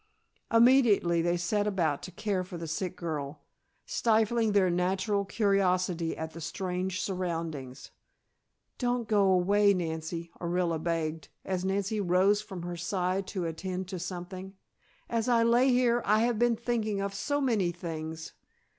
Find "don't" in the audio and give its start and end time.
8.79-9.07